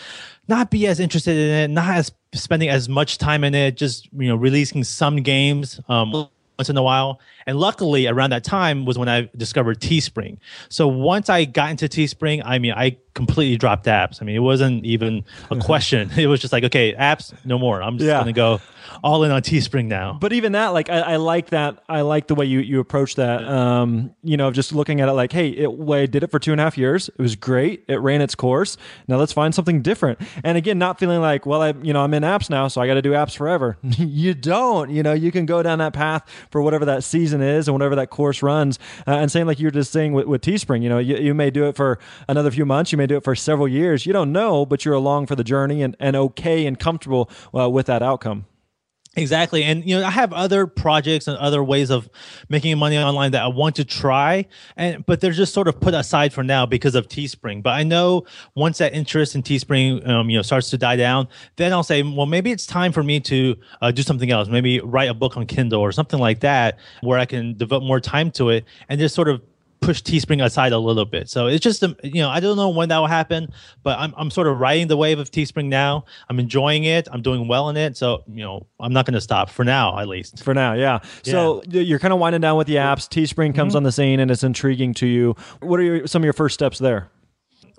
[0.48, 4.09] not be as interested in it, not as spending as much time in it, just
[4.12, 5.81] you know releasing some games.
[5.88, 7.20] Um, once in a while.
[7.48, 10.37] And luckily, around that time was when I discovered Teespring.
[10.68, 14.22] So once I got into Teespring, I mean, I completely dropped apps.
[14.22, 16.11] I mean, it wasn't even a question.
[16.16, 17.82] it was just like, okay, apps, no more.
[17.82, 18.16] I'm just Yeah.
[18.22, 18.61] going to go
[19.02, 20.16] all in on Teespring now.
[20.20, 21.82] But even that, like, I, I like that.
[21.88, 23.44] I like the way you you approach that.
[23.48, 26.38] Um, you know, just looking at it like, hey, it, well, I did it for
[26.38, 27.08] two and a half years.
[27.08, 27.84] It was great.
[27.88, 28.76] It ran its course.
[29.08, 30.18] Now let's find something different.
[30.44, 32.87] And again, not feeling like, well, I, you know, I'm in apps now, so I
[32.87, 33.78] got to do apps forever.
[33.82, 34.90] you don't.
[34.90, 37.96] You know, you can go down that path for whatever that season is and whatever
[37.96, 38.79] that course runs.
[39.07, 40.83] Uh, and same like you were just saying with, with Teespring.
[40.83, 41.98] You know, you, you may do it for
[42.29, 42.92] another few months.
[42.92, 44.07] You may do it for several years.
[44.07, 47.68] You don't know, but you're along for the journey and, and okay and comfortable uh,
[47.68, 48.46] with that outcome.
[49.18, 49.64] Exactly.
[49.64, 52.09] And you know, I have other projects and other ways of
[52.48, 55.92] making money online that I want to try and but they're just sort of put
[55.92, 57.62] aside for now because of Teespring.
[57.62, 61.28] But I know once that interest in Teespring um, you know starts to die down,
[61.57, 64.48] then I'll say, well, maybe it's time for me to uh, do something else.
[64.48, 68.00] Maybe write a book on Kindle or something like that where I can devote more
[68.00, 69.42] time to it and just sort of
[69.88, 71.31] push Teespring aside a little bit.
[71.31, 73.51] So it's just, um, you know, I don't know when that will happen,
[73.83, 76.05] but I'm, I'm sort of riding the wave of Teespring now.
[76.29, 77.09] I'm enjoying it.
[77.11, 77.96] I'm doing well in it.
[77.96, 80.44] So, you know, I'm not going to stop for now, at least.
[80.44, 80.98] For now, yeah.
[81.22, 83.09] So y- you're kind of winding down with the apps.
[83.09, 85.35] Teespring comes on the scene and it's intriguing to you.
[85.61, 87.11] What are your, some of your first steps there?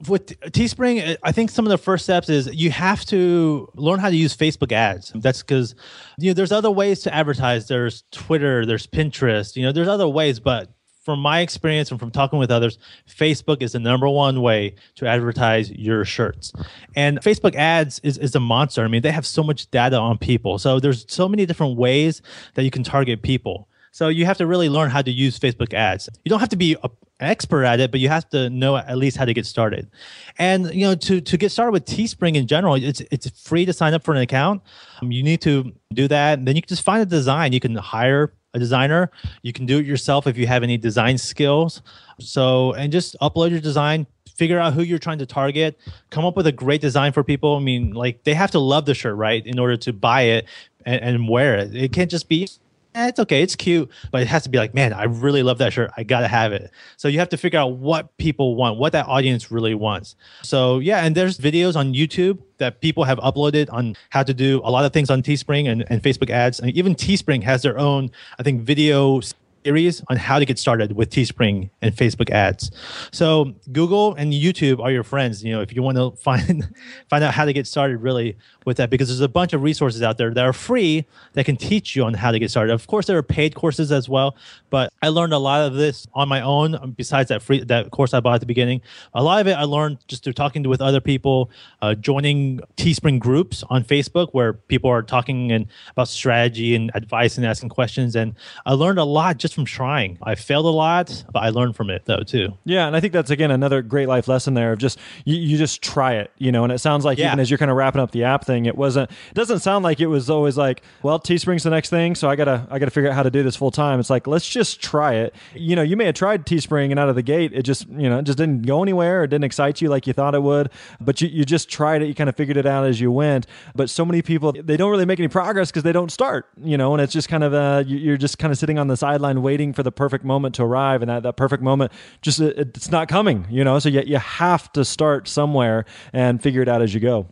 [0.07, 4.09] with Teespring, I think some of the first steps is you have to learn how
[4.09, 5.11] to use Facebook ads.
[5.13, 5.75] That's because
[6.17, 7.67] you know there's other ways to advertise.
[7.67, 9.57] There's Twitter, there's Pinterest.
[9.57, 10.71] You know, there's other ways, but
[11.09, 15.07] from my experience and from talking with others, Facebook is the number one way to
[15.07, 16.53] advertise your shirts.
[16.95, 18.83] And Facebook ads is, is a monster.
[18.83, 20.59] I mean, they have so much data on people.
[20.59, 22.21] So there's so many different ways
[22.53, 23.67] that you can target people.
[23.91, 26.09] So you have to really learn how to use Facebook ads.
[26.23, 28.97] You don't have to be a, expert at it, but you have to know at
[28.97, 29.89] least how to get started.
[30.37, 33.73] And you know, to to get started with Teespring in general, it's it's free to
[33.73, 34.61] sign up for an account.
[35.01, 37.53] Um, you need to do that, and then you can just find a design.
[37.53, 39.11] You can hire a designer.
[39.41, 41.81] You can do it yourself if you have any design skills.
[42.19, 44.07] So and just upload your design.
[44.35, 45.77] Figure out who you're trying to target.
[46.11, 47.57] Come up with a great design for people.
[47.57, 50.45] I mean, like they have to love the shirt, right, in order to buy it
[50.85, 51.75] and, and wear it.
[51.75, 52.47] It can't just be
[52.95, 55.57] eh, it's okay, it's cute, but it has to be like, man, I really love
[55.59, 55.91] that shirt.
[55.97, 56.71] I gotta have it.
[56.97, 60.15] So you have to figure out what people want, what that audience really wants.
[60.43, 64.61] So yeah, and there's videos on YouTube that people have uploaded on how to do
[64.63, 66.59] a lot of things on Teespring and, and Facebook ads.
[66.59, 69.21] And even Teespring has their own, I think, video
[69.69, 72.71] series on how to get started with Teespring and Facebook ads.
[73.11, 75.43] So Google and YouTube are your friends.
[75.43, 76.67] You know, if you want to find
[77.07, 80.01] find out how to get started really with that, because there's a bunch of resources
[80.01, 82.73] out there that are free that can teach you on how to get started.
[82.73, 84.35] Of course, there are paid courses as well,
[84.71, 86.73] but I learned a lot of this on my own.
[86.73, 88.81] um, Besides that free that course I bought at the beginning,
[89.13, 91.51] a lot of it I learned just through talking with other people,
[91.83, 97.37] uh, joining Teespring groups on Facebook where people are talking and about strategy and advice
[97.37, 98.15] and asking questions.
[98.15, 98.33] And
[98.65, 100.17] I learned a lot just from trying.
[100.23, 102.57] I failed a lot, but I learned from it though too.
[102.65, 105.57] Yeah, and I think that's again another great life lesson there of just you, you
[105.57, 106.63] just try it, you know.
[106.63, 107.27] And it sounds like Yeah.
[107.27, 109.11] even as you're kind of wrapping up the app thing, it wasn't.
[109.11, 112.35] It doesn't sound like it was always like, well, Teespring's the next thing, so I
[112.35, 113.99] gotta I gotta figure out how to do this full time.
[113.99, 115.35] It's like let's just try it.
[115.53, 118.09] You know, you may have tried Teespring and out of the gate, it just you
[118.09, 119.23] know it just didn't go anywhere.
[119.25, 120.69] It didn't excite you like you thought it would,
[121.01, 122.07] but you you just tried it.
[122.07, 123.45] You kind of figured it out as you went.
[123.75, 126.77] But so many people they don't really make any progress because they don't start, you
[126.77, 126.93] know.
[126.93, 129.38] And it's just kind of uh, you- you're just kind of sitting on the sideline
[129.41, 132.91] waiting for the perfect moment to arrive, and that, that perfect moment just it, it's
[132.91, 133.79] not coming, you know.
[133.79, 137.27] So you you have to start somewhere and figure it out as you go.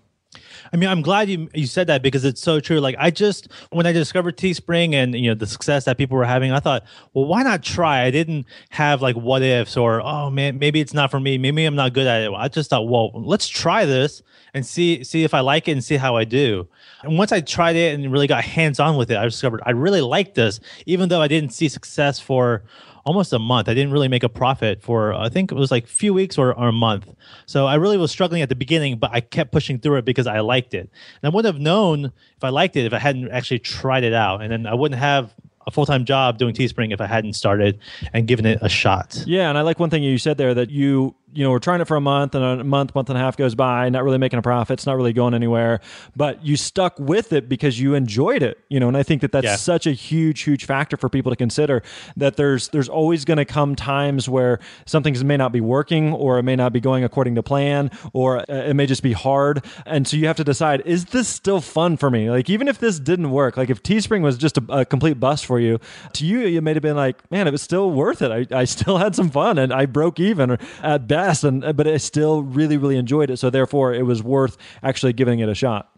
[0.74, 2.80] I mean, I'm glad you you said that because it's so true.
[2.80, 6.26] Like I just when I discovered Teespring and you know the success that people were
[6.26, 8.04] having, I thought, well, why not try?
[8.04, 11.38] I didn't have like what ifs or oh man, maybe it's not for me.
[11.38, 12.32] Maybe I'm not good at it.
[12.34, 14.22] I just thought, well, let's try this
[14.54, 16.68] and see see if I like it and see how I do.
[17.04, 19.72] And once I tried it and really got hands on with it, I discovered I
[19.72, 22.64] really liked this, even though I didn't see success for
[23.06, 23.70] almost a month.
[23.70, 26.38] I didn't really make a profit for I think it was like a few weeks
[26.38, 27.14] or, or a month.
[27.46, 30.28] So I really was struggling at the beginning, but I kept pushing through it because
[30.28, 30.90] I liked it.
[31.22, 34.14] And I wouldn't have known if I liked it if I hadn't actually tried it
[34.14, 34.42] out.
[34.42, 35.34] And then I wouldn't have
[35.68, 37.80] a full time job doing Teespring if I hadn't started
[38.14, 39.24] and given it a shot.
[39.28, 41.82] Yeah, and I like one thing you said there that you you know we're trying
[41.82, 44.18] it for a month and a month month and a half goes by not really
[44.18, 44.74] making a profit.
[44.76, 45.82] It's not really going anywhere.
[46.16, 49.32] But you stuck with it because you enjoyed it you know and i think that
[49.32, 49.56] that's Yeah.
[49.58, 51.84] such a huge huge factor for people to consider
[52.16, 56.40] that there's there's always going to come times where something may not be working or
[56.40, 59.64] it may not be going according to plan or uh, it may just be hard.
[59.86, 62.30] And so you have to decide is this still fun for me?
[62.32, 65.46] Like even if this didn't work like if teespring was just a, a complete bust
[65.46, 65.80] for you
[66.14, 68.32] to you you may have been like man it was still worth it.
[68.52, 71.98] I, I still had some fun and i broke even at best and but i
[71.98, 75.90] still really really enjoyed it so therefore it was worth actually giving it a shot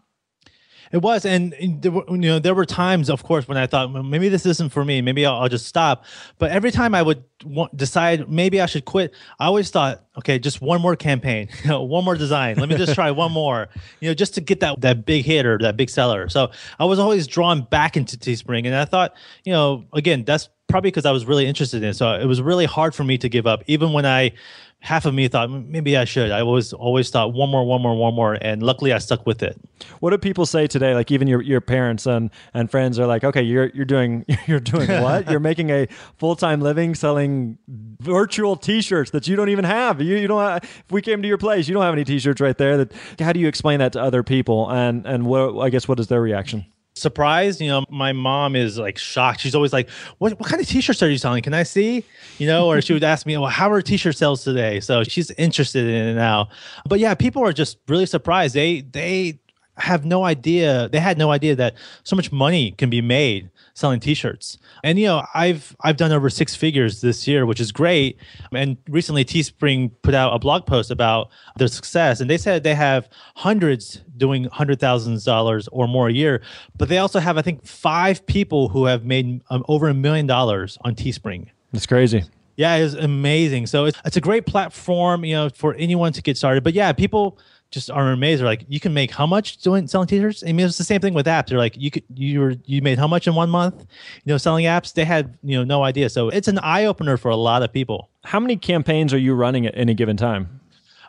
[0.92, 4.44] It was, and you know there were times, of course, when I thought maybe this
[4.44, 5.00] isn't for me.
[5.00, 6.04] Maybe I'll, I'll just stop.
[6.38, 10.40] But every time I would want, decide maybe I should quit, I always thought, okay,
[10.40, 12.56] just one more campaign, one more design.
[12.56, 13.68] Let me just try one more,
[14.00, 16.28] you know, just to get that that big hit or that big seller.
[16.28, 20.48] So I was always drawn back into Teespring, and I thought, you know, again, that's
[20.70, 21.94] probably because I was really interested in it.
[21.94, 24.32] So it was really hard for me to give up, even when I
[24.80, 26.30] half of me thought maybe I should.
[26.30, 29.42] I always always thought one more, one more, one more, and luckily I stuck with
[29.42, 29.60] it.
[30.00, 30.94] What do people say today?
[30.94, 34.60] Like even your, your parents and, and friends are like, okay, you're you're doing you're
[34.60, 35.30] doing what?
[35.30, 35.86] you're making a
[36.18, 40.00] full time living selling virtual T-shirts that you don't even have.
[40.00, 40.40] You you don't.
[40.40, 42.78] Have, if we came to your place, you don't have any T-shirts right there.
[42.78, 44.70] That how do you explain that to other people?
[44.70, 46.64] And and what I guess what is their reaction?
[46.94, 47.60] Surprised.
[47.60, 49.40] You know, my mom is like shocked.
[49.40, 51.42] She's always like, "What what kind of t-shirts are you selling?
[51.42, 52.04] Can I see?"
[52.38, 55.30] You know, or she would ask me, "Well, how are t-shirt sales today?" So she's
[55.32, 56.48] interested in it now.
[56.88, 58.54] But yeah, people are just really surprised.
[58.54, 59.40] They they
[59.76, 60.88] have no idea.
[60.90, 64.58] They had no idea that so much money can be made selling t-shirts.
[64.84, 68.18] And you know, I've I've done over six figures this year, which is great.
[68.52, 72.74] And recently Teespring put out a blog post about their success and they said they
[72.74, 76.42] have hundreds doing hundred thousand dollars or more a year,
[76.76, 80.26] but they also have I think five people who have made um, over a million
[80.26, 81.48] dollars on Teespring.
[81.72, 82.24] That's crazy.
[82.56, 83.68] Yeah, it's amazing.
[83.68, 86.62] So it's, it's a great platform, you know, for anyone to get started.
[86.62, 87.38] But yeah, people
[87.70, 88.40] just are amazed.
[88.40, 90.42] They're like, you can make how much doing selling t-shirts?
[90.44, 91.48] I mean, it's the same thing with apps.
[91.48, 93.86] They're like, you could you were you made how much in one month?
[94.24, 94.92] You know, selling apps.
[94.92, 96.10] They had you know no idea.
[96.10, 98.10] So it's an eye opener for a lot of people.
[98.24, 100.59] How many campaigns are you running at any given time?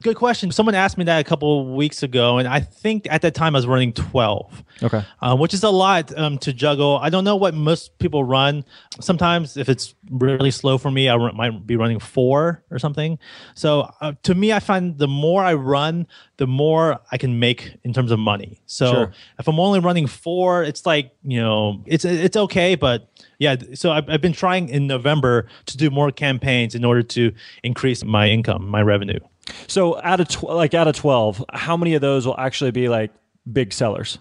[0.02, 0.52] Good question.
[0.52, 3.56] Someone asked me that a couple of weeks ago, and I think at that time
[3.56, 4.64] I was running 12.
[4.84, 5.04] Okay.
[5.22, 6.98] Uh, which is a lot um, to juggle.
[7.02, 8.66] I don't know what most people run.
[9.00, 13.20] Sometimes, if it's really slow for me, I might be running four or something.
[13.54, 17.76] So uh, to me, I find the more I run, the more I can make
[17.84, 18.60] in terms of money.
[18.66, 19.12] So Sure.
[19.38, 23.92] if I'm only running four, it's like, you know, it's it's okay, but yeah, so
[23.92, 27.32] I've, I've been trying in November to do more campaigns in order to
[27.64, 29.20] increase my income, my revenue.
[29.68, 32.90] So out of tw- like out of twelve, how many of those will actually be
[32.90, 33.12] like
[33.52, 34.20] big sellers?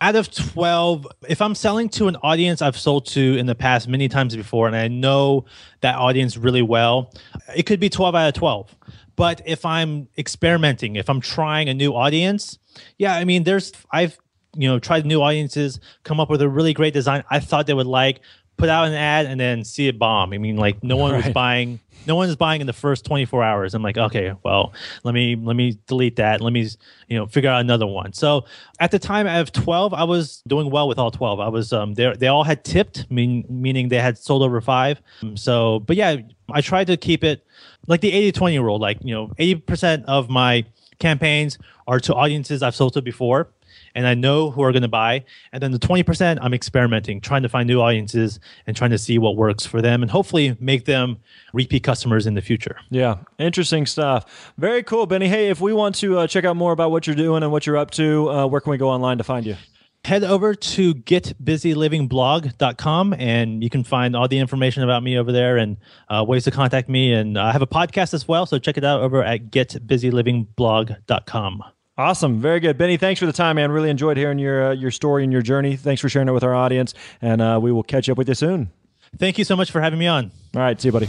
[0.00, 3.88] out of 12 if i'm selling to an audience i've sold to in the past
[3.88, 5.44] many times before and i know
[5.80, 7.12] that audience really well
[7.56, 8.76] it could be 12 out of 12
[9.16, 12.58] but if i'm experimenting if i'm trying a new audience
[12.98, 14.18] yeah i mean there's i've
[14.56, 17.74] you know tried new audiences come up with a really great design i thought they
[17.74, 18.20] would like
[18.56, 20.32] put out an ad and then see it bomb.
[20.32, 23.42] I mean like no one was buying no one is buying in the first 24
[23.42, 23.74] hours.
[23.74, 26.40] I'm like okay well let me let me delete that.
[26.40, 26.68] Let me
[27.08, 28.12] you know figure out another one.
[28.12, 28.44] So
[28.80, 31.94] at the time of 12 i was doing well with all 12 i was um
[31.94, 35.00] they they all had tipped mean, meaning they had sold over five.
[35.22, 36.16] Um, so but yeah
[36.52, 37.46] i tried to keep it
[37.86, 40.64] like the 80 20 rule like you know 80% of my
[40.98, 43.48] campaigns are to audiences i've sold to before
[43.94, 45.24] and I know who are going to buy.
[45.52, 49.18] And then the 20%, I'm experimenting, trying to find new audiences and trying to see
[49.18, 51.18] what works for them and hopefully make them
[51.52, 52.76] repeat customers in the future.
[52.90, 54.52] Yeah, interesting stuff.
[54.58, 55.28] Very cool, Benny.
[55.28, 57.66] Hey, if we want to uh, check out more about what you're doing and what
[57.66, 59.56] you're up to, uh, where can we go online to find you?
[60.04, 65.56] Head over to getbusylivingblog.com and you can find all the information about me over there
[65.56, 65.78] and
[66.10, 67.14] uh, ways to contact me.
[67.14, 71.64] And I have a podcast as well, so check it out over at getbusylivingblog.com.
[71.96, 72.96] Awesome, very good, Benny.
[72.96, 73.70] Thanks for the time, man.
[73.70, 75.76] Really enjoyed hearing your uh, your story and your journey.
[75.76, 78.34] Thanks for sharing it with our audience, and uh, we will catch up with you
[78.34, 78.72] soon.
[79.16, 80.32] Thank you so much for having me on.
[80.56, 81.08] All right, see you, buddy.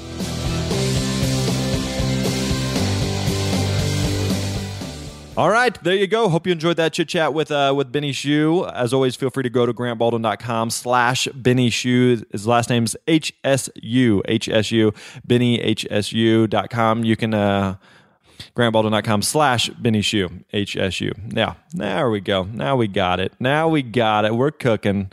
[5.37, 6.29] All right, there you go.
[6.29, 8.65] Hope you enjoyed that chit chat with uh, with Benny Hsu.
[8.73, 12.23] As always, feel free to go to grantbaldwin.com slash Benny Hsu.
[12.31, 14.93] His last name's H-S-U, H-S-U,
[15.25, 17.03] Benny, H-S-U dot com.
[17.03, 17.75] You can, uh,
[18.55, 21.11] grantbaldwin.com slash Benny Hsu, H-S-U.
[21.29, 22.43] Yeah, there we go.
[22.43, 23.33] Now we got it.
[23.39, 24.35] Now we got it.
[24.35, 25.11] We're cooking.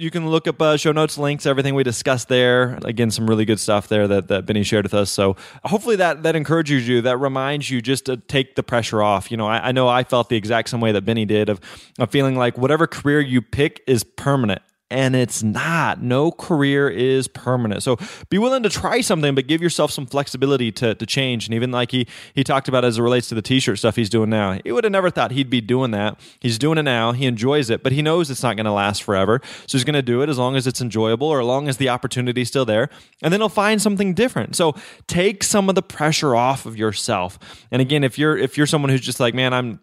[0.00, 2.78] You can look up uh, show notes, links, everything we discussed there.
[2.84, 5.10] Again, some really good stuff there that, that Benny shared with us.
[5.10, 9.28] So hopefully that that encourages you, that reminds you just to take the pressure off.
[9.32, 11.60] You know, I, I know I felt the exact same way that Benny did of,
[11.98, 14.62] of feeling like whatever career you pick is permanent.
[14.90, 16.02] And it's not.
[16.02, 17.82] No career is permanent.
[17.82, 17.98] So
[18.30, 21.46] be willing to try something, but give yourself some flexibility to, to change.
[21.46, 24.08] And even like he he talked about as it relates to the t-shirt stuff he's
[24.08, 24.58] doing now.
[24.64, 26.18] He would have never thought he'd be doing that.
[26.40, 27.12] He's doing it now.
[27.12, 29.42] He enjoys it, but he knows it's not going to last forever.
[29.66, 31.76] So he's going to do it as long as it's enjoyable or as long as
[31.76, 32.88] the opportunity is still there.
[33.22, 34.56] And then he'll find something different.
[34.56, 34.74] So
[35.06, 37.38] take some of the pressure off of yourself.
[37.70, 39.80] And again, if you're if you're someone who's just like, man, I'm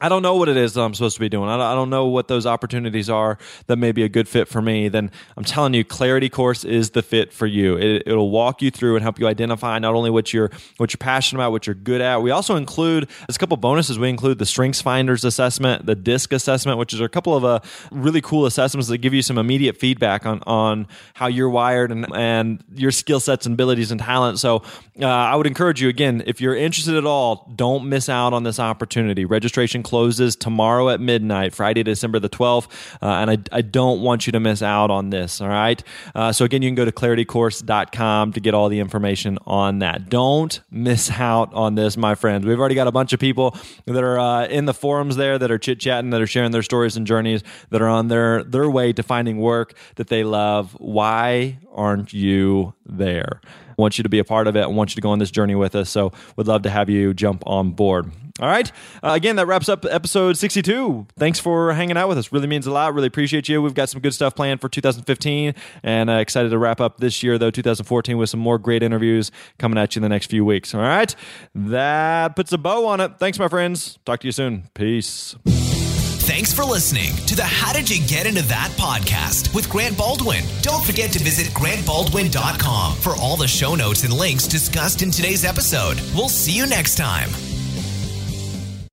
[0.00, 1.48] I don't know what it is that I'm supposed to be doing.
[1.48, 4.88] I don't, know what those opportunities are that may be a good fit for me.
[4.88, 7.76] Then I'm telling you, Clarity Course is the fit for you.
[7.76, 10.98] It, it'll walk you through and help you identify not only what you're what you're
[10.98, 12.22] passionate about, what you're good at.
[12.22, 13.98] We also include there's a couple bonuses.
[13.98, 17.60] We include the Strengths Finders assessment, the DISC assessment, which is a couple of uh,
[17.92, 22.06] really cool assessments that give you some immediate feedback on on how you're wired and
[22.14, 24.38] and your skill sets and abilities and talent.
[24.38, 24.62] So
[25.00, 28.42] uh, I would encourage you again if you're interested at all, don't miss out on
[28.42, 29.24] this opportunity.
[29.24, 32.66] Registration closes tomorrow at midnight, Friday, December the 12th.
[33.00, 35.40] Uh, and I, I don't want you to miss out on this.
[35.40, 35.82] All right.
[36.14, 40.08] Uh, so, again, you can go to claritycourse.com to get all the information on that.
[40.08, 42.44] Don't miss out on this, my friends.
[42.44, 45.50] We've already got a bunch of people that are uh, in the forums there that
[45.50, 48.68] are chit chatting, that are sharing their stories and journeys, that are on their, their
[48.68, 50.72] way to finding work that they love.
[50.80, 53.40] Why aren't you there?
[53.76, 54.62] Want you to be a part of it.
[54.62, 55.90] I want you to go on this journey with us.
[55.90, 58.10] So, we'd love to have you jump on board.
[58.40, 58.70] All right.
[59.00, 61.06] Uh, again, that wraps up episode 62.
[61.16, 62.32] Thanks for hanging out with us.
[62.32, 62.92] Really means a lot.
[62.92, 63.62] Really appreciate you.
[63.62, 67.22] We've got some good stuff planned for 2015 and uh, excited to wrap up this
[67.22, 70.44] year, though, 2014, with some more great interviews coming at you in the next few
[70.44, 70.74] weeks.
[70.74, 71.14] All right.
[71.54, 73.20] That puts a bow on it.
[73.20, 74.00] Thanks, my friends.
[74.04, 74.64] Talk to you soon.
[74.74, 75.36] Peace.
[76.26, 80.42] Thanks for listening to the How Did You Get Into That podcast with Grant Baldwin.
[80.62, 85.44] Don't forget to visit grantbaldwin.com for all the show notes and links discussed in today's
[85.44, 86.00] episode.
[86.14, 87.28] We'll see you next time.